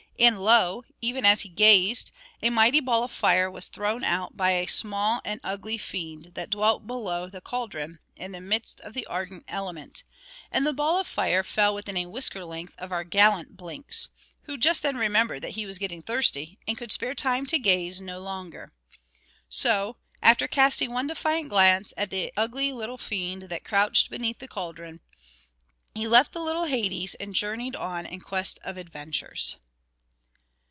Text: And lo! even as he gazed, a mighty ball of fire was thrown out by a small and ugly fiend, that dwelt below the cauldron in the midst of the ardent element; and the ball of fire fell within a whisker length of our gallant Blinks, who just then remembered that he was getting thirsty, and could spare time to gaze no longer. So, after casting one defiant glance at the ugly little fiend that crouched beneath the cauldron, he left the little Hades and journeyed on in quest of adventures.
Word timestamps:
And 0.19 0.39
lo! 0.39 0.83
even 1.01 1.25
as 1.25 1.41
he 1.41 1.49
gazed, 1.49 2.11
a 2.43 2.51
mighty 2.51 2.79
ball 2.79 3.03
of 3.03 3.09
fire 3.09 3.49
was 3.49 3.69
thrown 3.69 4.03
out 4.03 4.37
by 4.37 4.51
a 4.51 4.67
small 4.67 5.19
and 5.25 5.41
ugly 5.43 5.79
fiend, 5.79 6.33
that 6.35 6.51
dwelt 6.51 6.85
below 6.85 7.25
the 7.27 7.41
cauldron 7.41 7.97
in 8.15 8.31
the 8.31 8.39
midst 8.39 8.79
of 8.81 8.93
the 8.93 9.07
ardent 9.07 9.45
element; 9.47 10.03
and 10.51 10.63
the 10.63 10.73
ball 10.73 10.99
of 10.99 11.07
fire 11.07 11.41
fell 11.41 11.73
within 11.73 11.97
a 11.97 12.05
whisker 12.05 12.45
length 12.45 12.75
of 12.77 12.91
our 12.91 13.03
gallant 13.03 13.57
Blinks, 13.57 14.09
who 14.43 14.57
just 14.59 14.83
then 14.83 14.95
remembered 14.95 15.41
that 15.41 15.53
he 15.53 15.65
was 15.65 15.79
getting 15.79 16.03
thirsty, 16.03 16.55
and 16.67 16.77
could 16.77 16.91
spare 16.91 17.15
time 17.15 17.47
to 17.47 17.57
gaze 17.57 17.99
no 17.99 18.19
longer. 18.19 18.73
So, 19.49 19.95
after 20.21 20.47
casting 20.47 20.91
one 20.91 21.07
defiant 21.07 21.49
glance 21.49 21.95
at 21.97 22.11
the 22.11 22.31
ugly 22.37 22.71
little 22.71 22.99
fiend 22.99 23.43
that 23.49 23.63
crouched 23.65 24.11
beneath 24.11 24.37
the 24.37 24.47
cauldron, 24.47 25.01
he 25.95 26.07
left 26.07 26.31
the 26.31 26.41
little 26.43 26.65
Hades 26.65 27.15
and 27.15 27.33
journeyed 27.33 27.75
on 27.75 28.05
in 28.05 28.19
quest 28.19 28.59
of 28.63 28.77
adventures. 28.77 29.55